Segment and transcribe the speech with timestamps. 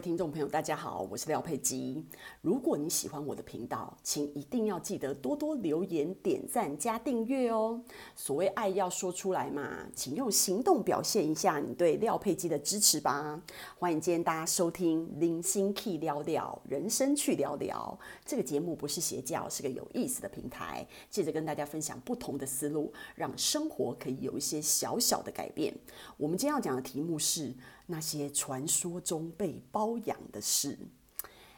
[0.00, 2.02] 听众朋友，大家好，我是廖佩基。
[2.40, 7.78] 如果你喜欢我的频道，请一定要记得多多留言、点赞、加订阅哦。
[8.16, 13.42] 所谓爱要说出来嘛，请用行动表现一下你对廖佩基的支持吧。
[13.78, 25.74] 欢迎今天大家收听《零星 Key 聊聊人生去聊聊》这个节目，不是邪教，是个有意思的平台，借着跟大家分享不同的思路，让生活可以有一些小小的改变。
[26.16, 27.52] 我们今天要讲的题目是。
[27.90, 30.78] 那些传说中被包养的事，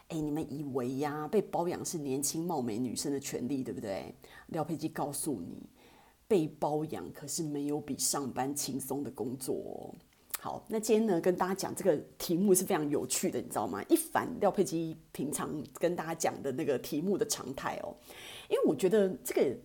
[0.08, 4.14] 哎，你们以为呀，被包养是年轻貌美女生的权利，对不对？
[4.46, 5.68] 廖佩基告诉你，
[6.26, 9.94] 被包养可是没有比上班轻松的工作哦。
[10.40, 13.82] 好，那今天呢，跟大家讲这个题目是非常有趣的，你知道吗？
[13.90, 17.94] 一反廖佩基平常跟大家讲的那个题目的常态哦，
[18.48, 19.56] 因为我觉得这个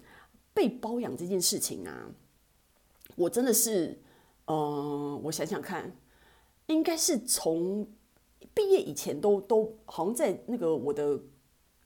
[0.53, 2.11] 被包养这件事情啊，
[3.15, 3.99] 我真的是，
[4.47, 5.95] 嗯、我想想看。
[6.67, 7.85] 应该是从
[8.53, 11.19] 毕业以前都都好像在那个我的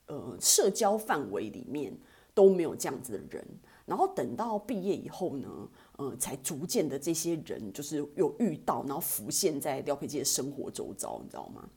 [0.07, 1.97] 呃社交范围里面
[2.33, 3.45] 都没有这样子的人，
[3.85, 5.49] 然后等到毕业以后呢，
[5.97, 11.67] 呃，才逐渐的这些人就是有遇到，然后浮现在廖佩基的生活周遭，你知道吗？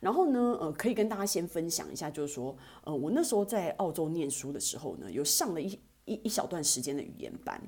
[0.00, 7.60] 然后呢，呃，可以跟大家先分享一下，就是说，呃，我那时候在澳洲念书的时候呢，有上了一一一小段时间的语言班。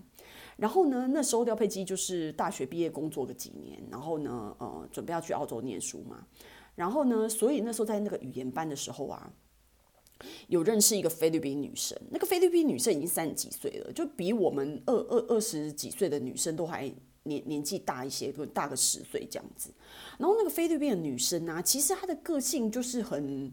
[0.57, 6.27] 然后呢，那时候廖佩基就是大学毕业工作个几年，然后呢，呃，准备要去澳洲念书嘛。
[6.75, 9.33] 然后呢，所以那时候在那个语言班的时候啊，
[10.49, 11.99] 有认识一个菲律宾女生。
[12.11, 16.93] 那个菲律宾女生已经三十几岁了，就比我们二二二十几岁的女生都还
[17.25, 19.71] 年年纪大一些，大个十岁这样子。
[20.19, 23.51] 然后那个菲律宾的女生啊，其实她的个性就是很。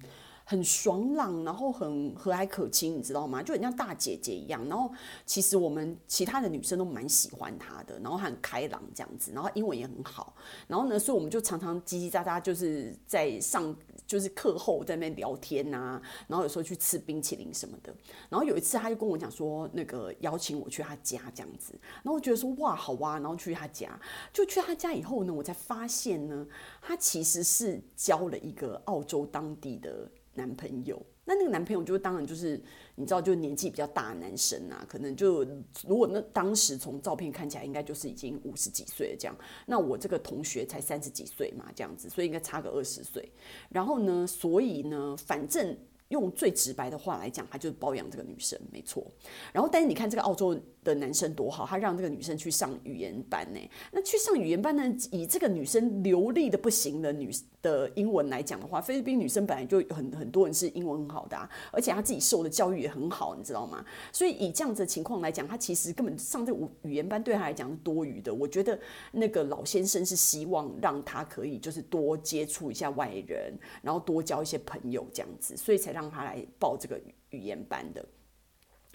[0.52, 3.41] 很爽朗，然后很和蔼可亲，你知道吗？
[3.41, 4.67] 就很像大姐姐一样。
[4.67, 4.91] 然后
[5.25, 10.35] 其实我们其他的女生都蛮喜欢她的，然后她很开朗这样子，然后英文也很好。
[10.67, 13.73] 然后呢，所以我们就常常叽叽喳喳，就是在上
[14.06, 17.95] 就是课后在那边聊天呐、然后有时候去吃冰淇淋什么的。
[18.28, 21.79] 然后有一次，他就跟我讲说，那个邀请我去他家这样子。
[22.03, 23.97] 然后我觉得说哇，好哇、然后去他家，
[24.33, 26.45] 就去他家以后呢，我才发现呢，
[26.81, 30.12] 他其实是交了一个澳洲当地的。
[30.34, 32.62] 男朋友，那那个男朋友就当然就是
[32.96, 35.44] 你知道，就年纪比较大的男生啊，可能就
[35.88, 39.36] 如果那当时从照片看起来，应该就是已经五十几岁了这样。
[39.66, 43.31] 那我这个同学才三十几岁嘛，这样子，所以应该差个二十岁。
[43.69, 45.78] 然后呢，所以呢，反正。
[46.12, 49.09] 用最直白的话来讲，他就是包养这个女生，没错。
[49.53, 50.53] 然后，但是你看这个澳洲
[50.84, 53.59] 的男生多好，他让这个女生去上语言班呢。
[53.94, 63.83] 那去上语言班呢，以这个女生流利的不行的女的英文来讲的话，菲律宾女生本来就很很多人是英文很好的啊，而且她自己受的教育也很好，你知道吗？
[64.11, 68.31] 所以以这样子的情况来讲，她其实根本上这语言班对她来讲是多余的。
[68.31, 68.79] 我觉得
[69.11, 76.11] 那个老先生是希望让她可以就是多接触一下外人，然后多交一些朋友这样子，所以才让。
[76.11, 78.05] 她来报这个语言班的。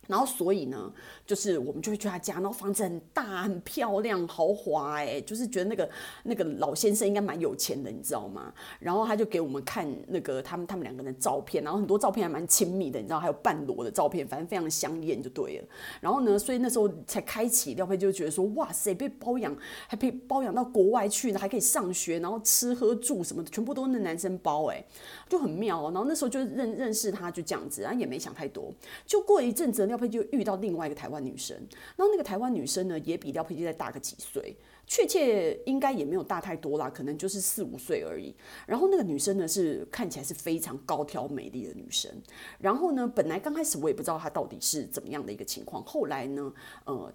[0.06, 0.92] 然后所以呢，
[1.26, 5.88] 就是我们就会去他家，然后房子很大、很漂亮、豪华，哎，就是觉得那个
[6.22, 8.52] 那个老先生应该蛮有钱的，你知道吗？
[8.78, 15.64] 然后他就给我们看那个他们他们两个人的照片，然后很多照片还蛮亲密的，你知道，还有半裸的照片，反正非常香艳就对了。
[16.00, 19.56] 然后呢，所以那时候才开启廖佩就觉得说，哇塞，被包养
[19.88, 24.84] 还被包养到国外去呢，还可以上学，然后吃喝住什么的，全部都是那男生包，哎，
[25.28, 25.80] 就很妙。
[25.80, 28.70] 哦然后那时候就认认识他，就这样子，然后也没想太多，
[29.06, 29.86] 就过一阵子。
[29.86, 31.56] 廖佩就遇到另外一个台湾女生，
[31.96, 38.34] 然后那个台湾女生呢，也比廖佩就再大个几岁，确切应该也没有大太多啦，可能就是四五岁而已。
[38.66, 42.10] 然后那个女生呢，是看起来是非常高挑美丽的女生。
[42.58, 46.52] 然后呢，本来刚开始我也不知道她到底是怎么样的一个情况，后来呢，
[46.84, 47.12] 呃，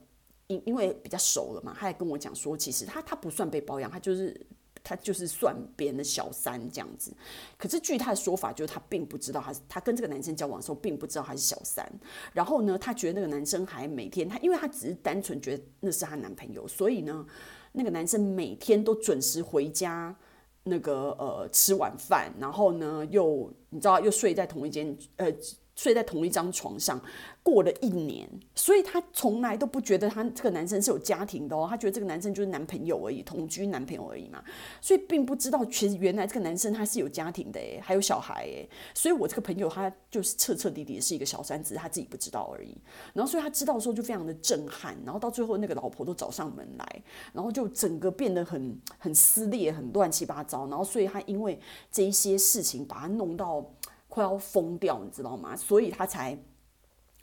[0.48, 4.46] 因因为比较熟了嘛，她还跟我讲说，其实她她不算被包养，她就是。
[4.84, 7.14] 他就是算别人的小三这样子，
[7.58, 11.88] 可是据他的说法，就是他并不知道他他跟这个男生交往的时候，并不知道他是小三。
[12.34, 17.26] 然后呢，他觉得那个男生还每天他，因为他只是单纯觉得那是他男朋友，所以呢，
[17.72, 20.16] 那个男生每天都准时回家，
[20.64, 25.32] 那个呃吃晚饭，然后呢又你知道又睡在同一间呃
[25.82, 27.02] 睡在同一张床上。
[27.44, 34.44] 过了一年，所以他从来都不觉得他这个男生是有家庭的哦，他觉得这个男生就是男朋友而已，同居男朋友而已嘛，
[34.80, 42.78] 所以并不知道其实原来这个男生他是有家庭的诶，还有小孩诶，所以我这个朋友他就是彻彻底底是一个小三子，他自己不知道而已。
[43.12, 50.68] 然后所以他知道的时候就非常的震撼，然后到最后那个老婆都找上门来，然后就整个变得很很撕裂，很乱七八糟。
[50.68, 51.60] 然后所以他因为
[51.92, 53.66] 这一些事情把他弄到
[54.12, 55.56] 快要疯掉，你知道吗？
[55.56, 56.38] 所以他才。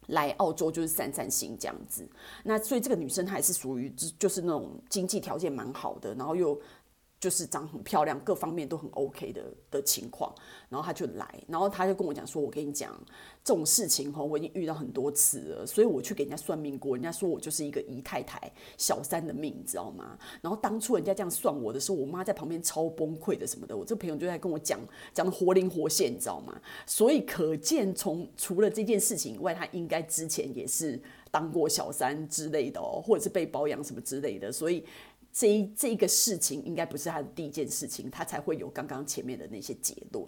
[0.08, 2.08] 来澳洲就是散散心这样子，
[2.42, 6.58] 那所以这个女生还是属于就是那种经济条件蛮好的，然后又
[7.20, 9.42] 就是长很漂亮，各方面都很 OK 的
[9.72, 10.32] 的情况，
[10.68, 12.96] 然后他就来，然后他就跟我讲说：“我跟你讲，
[13.42, 18.40] 这种事情哈，我已经遇到很多次了，所以我去给人家算命过，人家说我就是一个姨太太
[18.76, 20.16] 小三的命，你知道吗？
[20.40, 24.78] 然后当初人家这样算我的时候，我妈在旁边超崩溃的什么的，我这朋友就在跟我讲，
[25.12, 26.60] 讲的活灵活现，你知道吗？
[26.86, 31.00] 所以可见，从除了这件事情以外，他应该之前也是
[31.32, 34.84] 当过小三之类的哦，或者是被包养什么之类的，所以。”
[35.32, 40.24] 这一这个事情应该不是他的第一件事情，他才会有刚刚前面的那些结论。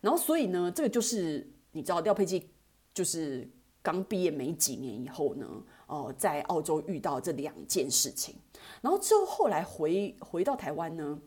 [0.00, 2.50] 然后，所以呢，这个就是你知道廖佩基
[2.92, 3.48] 就是
[3.82, 5.46] 刚毕业没几年以后呢，
[5.86, 8.34] 哦、在澳洲遇到这两件事情，
[8.80, 11.20] 然后之后后来回回到台湾呢，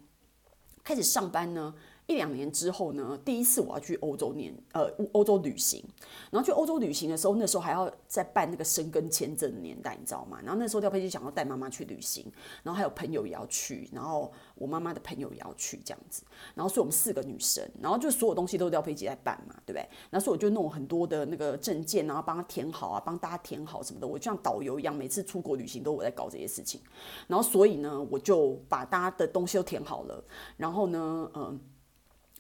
[0.83, 1.73] 开始上班呢。
[2.07, 5.83] 一两年之后呢，第一次我要去欧洲念呃欧洲旅行，
[6.31, 10.39] 然后去欧洲旅行的时候，那时候还要再办那个申根签证的年代，你知道吗？
[10.43, 12.31] 然后那时候廖佩基想要带妈妈去旅行，
[12.61, 16.23] 然后还有朋友也要去，然后我妈妈的朋友也要去这样子，
[16.53, 19.89] 然后所以我们四个女生，然后就所有东西都是廖佩基在办嘛，对不对？
[20.11, 26.79] 然后所以我就弄很多的那个证件，然后帮他填好啊，帮大家填好什么的，我就像导游一样，每次出国旅行都我在搞这些事情，
[27.27, 30.23] 然后所以呢，我就把大家的东西都填好了，
[30.57, 31.59] 然后呢，嗯、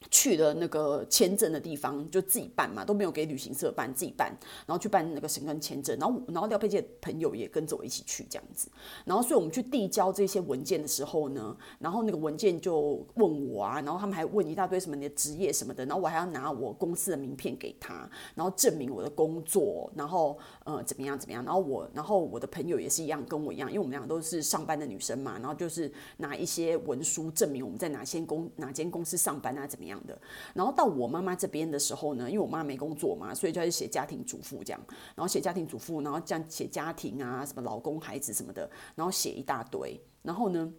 [0.09, 4.35] 去了那个签证的地方就自己办嘛，都没有给旅行社办，自己办，
[4.65, 8.69] 然后去办那个申根签证，然后然后廖佩基的朋友也跟着我一起去这样子，
[9.05, 30.03] 然后所以我们去递交这些文件的时候呢，然后那个文件就问我啊，然后他们还问一大堆什么你的职业什么的，然后我还要拿我公司的名片给他，然后证明我的工作，然后呃怎么样怎么样，然后我然后我的朋友也是一样跟我一样，因为我们两个都是上班的女生嘛，然后就是拿一些文书证明我们在哪些公哪间公司上班啊怎么样。
[30.07, 30.19] 的，
[30.55, 34.81] 然后到我妈妈这边的时候呢，因为我妈没工作嘛，所以就开始写家庭主妇这样，
[35.15, 40.01] 然后写家庭主妇，然后这样写家庭啊，什么老公、孩子什么的，然后写一大堆。
[40.23, 40.73] 然后呢，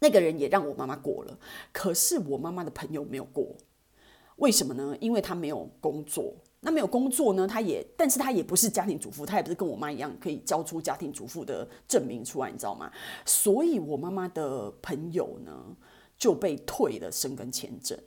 [0.00, 1.36] 那个人也让我妈妈过了，
[1.72, 3.56] 可是我妈妈的朋友没有过，
[4.36, 4.96] 为什么呢？
[5.00, 6.36] 因为他没有工作。
[6.62, 12.92] 那没有工作呢，他也，但是他也不是家庭主妇，他也不是跟我妈一样可以交出家庭主妇的证明出来，你知道吗？
[13.24, 15.52] 所以我妈妈的朋友呢，
[16.18, 17.98] 就被退了生根签证。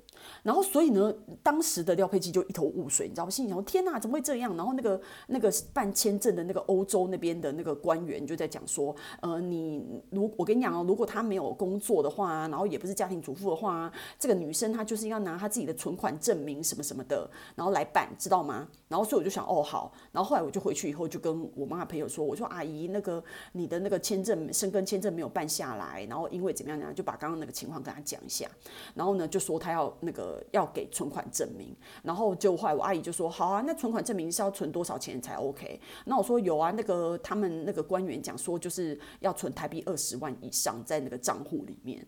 [0.43, 3.29] 然后，所以呢，当时的廖佩基就一头雾水，你知道吗？
[3.29, 4.55] 心里想：天哪，怎么会这样？
[4.57, 18.67] 然后那个那个办签证的那个欧洲那边的那个官员就在讲说：呃，你如我跟你讲哦，如果他没有工作的话，然后也不是家庭主妇的话，这个女生她就是要拿她自己的存款证明什么什么的，然后来办，知道吗？
[18.87, 19.91] 然后所以我就想，哦，好。
[20.11, 23.23] 然后后来我就回去以后就跟我妈妈朋友说，我说阿姨，那个
[23.53, 28.47] 你的那个签证申根签证没有办下来，然后因为怎么样呢，就把刚刚那个情况跟她讲一下。
[28.93, 30.41] 然后呢，就说她要那个。
[30.51, 42.05] 要给存款证明，然后就后来我阿姨就说：“好啊，那存款证明是要存多少钱才 OK？” 那我说：“有啊，那个他们那个官员讲说，就是要存台币二十万以上在那个账户里面。”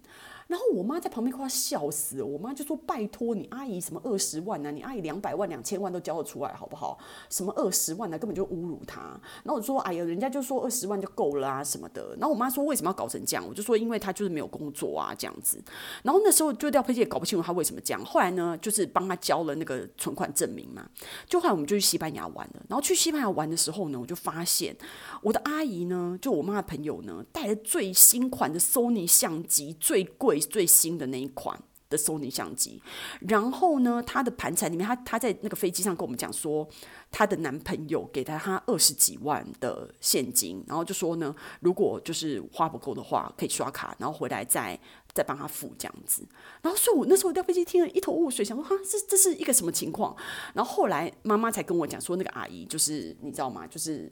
[0.47, 4.71] 然后我妈在旁边快笑死了，我妈就说：“拜托你阿姨什么二十万呢、啊？
[4.71, 6.99] 你阿姨两百万、两千万都交得出来好不好？
[7.31, 8.19] 什么二十万呢、啊？
[8.19, 9.01] 根本就侮辱她。”
[9.43, 15.59] 然后我说：“哎呀，人家就说二十万就够了啊什么的。”然后我妈说：“为什么要搞成这样？”我就说：“因为她就是没有工作啊这样子。”
[16.03, 17.94] 然后那时候就廖佩基也搞不清楚她为什么这样。
[18.03, 20.89] 后来呢，就是帮他交了那个存款证明嘛。
[21.27, 22.65] 就后来我们就去西班牙玩了。
[22.67, 24.75] 然后去西班牙玩的时候呢，我就发现
[25.21, 31.05] 我的阿姨呢，就我妈的朋友呢，带了最新款的 Sony 相机，最贵最新的。
[31.05, 32.81] 那一款的 Sony 相机，
[33.21, 36.67] 然后呢，她的盘缠里面，她她在那个飞机上跟我们讲说，
[37.11, 44.79] 她的男朋友给了她二十几万的现金，然后就说呢，如果就是花不够的话，可以刷卡，然后回来再
[45.13, 46.27] 再帮她付这样子。
[46.61, 50.15] 然后所以，我那时候掉飞机听了一头雾水，想说哈，这这是一个什么情况？
[50.53, 53.67] 然后后来妈妈才跟我讲说，那个阿姨就是你知道吗？
[53.67, 54.11] 就是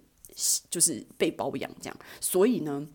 [0.70, 2.88] 就是被包养这样，所以呢，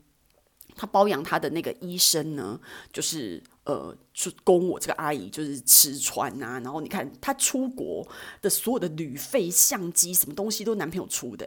[0.77, 2.61] 她包养她的那个医生呢，
[2.93, 3.43] 就是。
[3.69, 8.03] 呃，就供我这个阿姨就是吃穿啊，然后你看她出国
[8.41, 11.47] 的所有的旅费、相机什么东西都男朋友出的，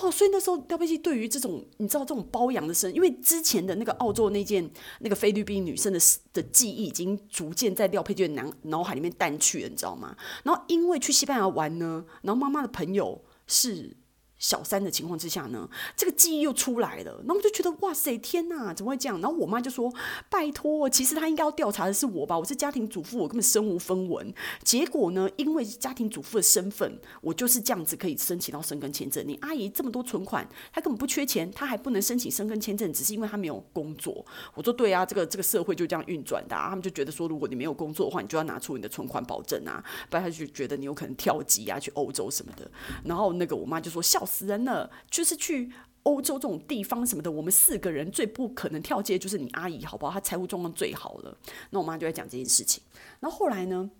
[0.00, 4.70] 哦，所以那时候廖佩琪对于这种你知道这种包养的生，因为之前的那个澳洲那件
[5.00, 5.98] 那个菲律宾女生的
[6.32, 10.16] 的记忆已经逐渐在廖佩琪的脑脑海里面淡去了，你知道吗？
[10.44, 13.96] 然后因为去西班牙玩呢，然后妈妈的朋友是。
[14.38, 19.20] 小三的情况之下呢，这个记忆又出来了，那我就觉得哇塞，天哪，怎么会这样？
[19.20, 19.92] 然后我妈就说
[20.28, 22.38] ：“拜托，其实他应该要调查的是我吧？
[22.38, 24.34] 我是家庭主妇，我根本身无分文。
[24.62, 29.26] 结果呢，因为家庭主妇的身份，我就是这样子可以申请到生根签证。
[29.26, 34.24] 你阿姨这么多存款，她根本不缺钱，她还不能申请生根签证，只是因为她没有工作。
[34.54, 36.68] 我说对啊，这个这个社会就这样运转的啊。
[36.68, 42.70] 他们就觉得说，如果你没有工作的话，你就要拿出你的存款保证啊，不然他就觉得你有可能跳级啊，去欧洲什么的。
[43.02, 45.70] 然后那个我妈就说笑。”死人了，就是去
[46.02, 50.12] 欧洲这种地方什么的，我们四个人最不可能跳街就是你阿姨，好不好？
[50.12, 51.38] 她财务状况最好了。
[51.70, 52.82] 那我妈就在讲这件事情。
[53.20, 53.90] 那后来呢？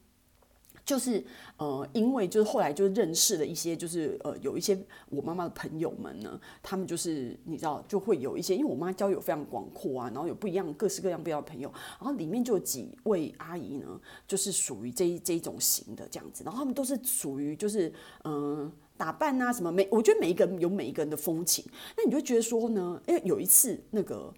[0.85, 1.25] 就是
[1.56, 4.78] 呃，因为就是后来就认识了一些，就是呃，有一些
[5.09, 11.68] 我妈妈的朋友们呢，他们就是你知道，就会有一些，因为我妈交友非常广阔啊，然后有不一样、各式各样不一样的朋友，
[11.99, 17.92] 然后里面就有几位阿姨呢，就是属于这一这一种型的这样子，然后他们都是属于就是
[18.23, 21.65] 嗯、打扮啊什么，每我觉得每一个人有每一个人的风情，
[21.97, 24.33] 那你就觉得说呢，因为有一次那个。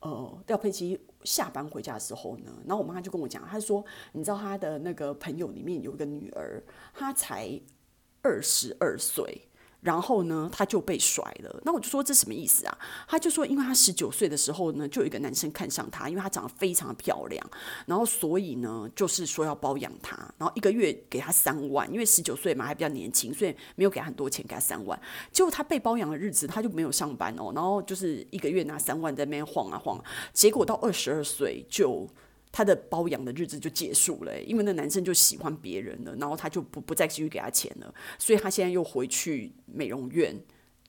[0.00, 7.58] 呃，廖佩琪下班回家的时候呢，然后我妈就跟我讲，她说，你知道她的那个朋友里面有一个女儿，她才
[8.20, 9.48] 二十二岁。
[9.86, 11.60] 然后呢，他就被甩了。
[11.64, 12.76] 那我就说这什么意思啊？
[13.06, 17.50] 他就说，因为他十九岁的时候呢，就有一个男生看上他，因为他长得非常的漂亮，
[17.86, 25.00] 然后所以呢，就是说要包养他，然后一个月给他三万，因为十九岁嘛，还比较年轻，所以没有给他很多钱，给他三万。
[25.30, 30.02] 结果他被包养的日子，他就没有上班哦，然后就是一个月拿三万在那边晃啊晃，
[30.32, 32.08] 结果到二十二岁就。
[32.56, 40.34] 他的包养的日子就结束了，因为那男生就喜欢别人了，然后他就不不再继续给他钱了，所以他现在又回去美容院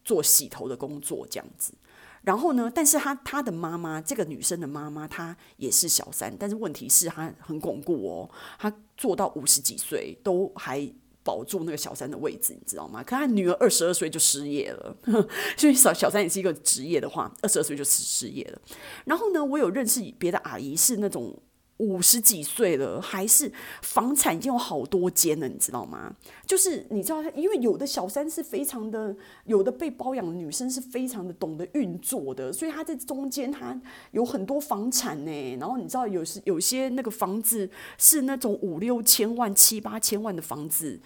[0.06, 1.74] 做洗头的工作这样子。
[2.22, 10.90] 然后呢，但是他他的妈妈，这个女生的妈妈，她也是小三，但是问题是她很巩固哦，她做到五十几岁都还
[11.22, 13.04] 保住那个小三的位置，你知道吗？
[13.04, 14.96] 可他女儿二十二岁就失业了，
[15.58, 18.62] 所以小小三也是一个职业的话，二十二岁就失失业了。
[19.04, 21.38] 然后呢，我有认识别的阿姨是那种。
[21.78, 26.16] 五十几岁了，还是房产已经有好多间了，你知道吗？
[26.46, 29.16] 就是你知道，因为有的小三是非常的，
[29.46, 33.80] 有的被包养的女生是非常的懂得运作的，所以她在中间她
[34.12, 35.58] 有很多房产呢。
[35.60, 41.00] 然后你知道，有时有些那个房子是那种五六千万、七八千万的房子。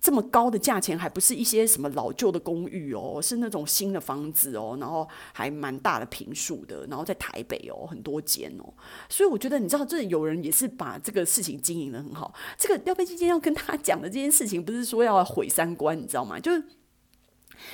[0.00, 8.72] 这么高的价钱，还不是一些什么老旧的公寓哦，是那种新的房子哦，然后还蛮大的坪数的，然后在台北哦，很多间哦，
[9.08, 12.32] 所以我觉得你知道，这有人也是把这个事情经营得很好。
[12.56, 16.38] 这个廖佩基今天要跟他讲的这件事情，不是说要毁三观，你知道吗？
[16.38, 16.62] 就是，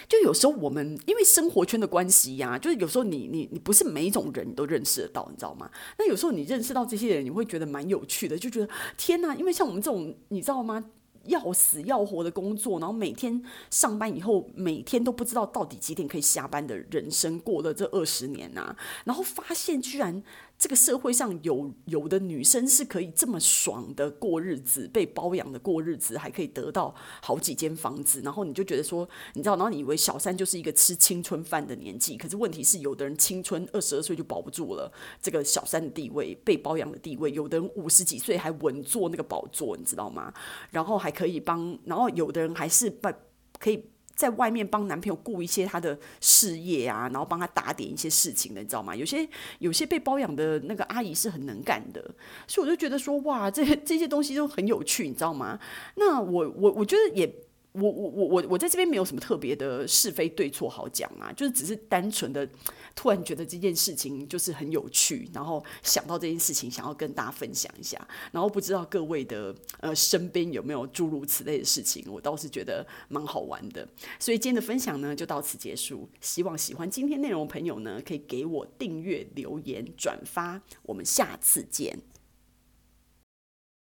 [0.08, 5.70] 就有时候我们因为生活圈的关系呀、就是有时候你你你不是每一种人你都认识得到，你知道吗？
[5.98, 10.86] 那有时候你认识到这些人，你会觉得蛮有趣的，就觉得天哪，因为像我们这种，你知道吗？
[11.26, 20.22] 要死要活的工作，然后每天上班以后，每天都不知道到底几点可以下班的人生，过了这二十年啊，然后发现居然。
[20.64, 34.90] 这个社会上有有的女生是可以这么爽的过日子，被包养的过日子，还可以得到好几间房子，然后你就觉得说，你知道，然后你以为小三就是一个吃青春饭的年纪，可是问题是，有的人青春二十二岁就保不住了
[35.20, 40.32] 这个小三的地位，被包养的地位，有的人五十几岁还稳坐那个宝座，你知道吗？
[40.70, 43.12] 然后还可以帮，然后有的人还是把
[43.58, 43.84] 可以。
[44.14, 48.94] 在外面帮男朋友顾一些他的事业啊，然后帮他打点一些事情的，你知道吗？
[48.94, 49.28] 有些
[49.58, 52.02] 有些被包养的那个阿姨是很能干的，
[52.46, 55.58] 所以我就觉得说，哇，这这些东西都很有趣，你知道吗？
[55.96, 57.34] 那我我我觉得也。
[57.74, 62.48] 我我我我在这边没有什么特别的是非对错好讲啊，就是只是单纯的
[62.94, 68.00] 突然觉得这件事情就是很有趣，然后想到这件事情想要跟大家分享一下，
[68.30, 73.86] 然后不知道各位的呃身边有没有诸如此类的事情，我倒是觉得蛮好玩的。
[74.20, 81.98] 所以今天的分享呢就到此结束，希望喜欢今天内容的朋友呢可以给我订阅、留言、转发，我们下次见。